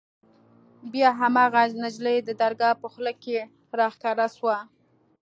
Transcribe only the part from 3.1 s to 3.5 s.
کښې